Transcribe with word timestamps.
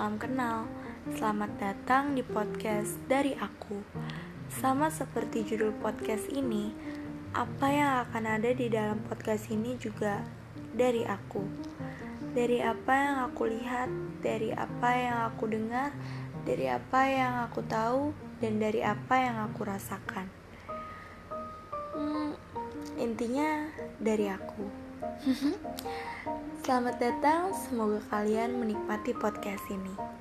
salam 0.00 0.16
kenal. 0.16 0.64
Selamat 1.12 1.60
datang 1.60 2.16
di 2.16 2.24
podcast 2.24 2.96
dari 3.04 3.36
aku. 3.36 3.84
Sama 4.48 4.88
seperti 4.88 5.44
judul 5.44 5.76
podcast 5.76 6.24
ini, 6.32 6.72
apa 7.36 7.68
yang 7.68 8.08
akan 8.08 8.40
ada 8.40 8.48
di 8.48 8.72
dalam 8.72 8.96
podcast 9.04 9.52
ini 9.52 9.76
juga 9.76 10.24
dari 10.72 11.04
aku. 11.04 11.44
Dari 12.32 12.64
apa 12.64 12.92
yang 12.96 13.16
aku 13.28 13.42
lihat, 13.44 13.92
dari 14.24 14.56
apa 14.56 14.88
yang 14.96 15.18
aku 15.28 15.44
dengar, 15.52 15.92
dari 16.48 16.72
apa 16.72 17.00
yang 17.04 17.32
aku 17.44 17.60
tahu, 17.68 18.16
dan 18.40 18.56
dari 18.56 18.80
apa 18.80 19.20
yang 19.20 19.36
aku 19.52 19.68
rasakan. 19.68 20.32
Hmm, 21.92 22.32
intinya 22.96 23.68
dari 24.00 24.32
aku. 24.32 24.89
Selamat 26.64 27.00
datang, 27.00 27.56
semoga 27.56 28.00
kalian 28.12 28.60
menikmati 28.60 29.16
podcast 29.16 29.64
ini. 29.72 30.19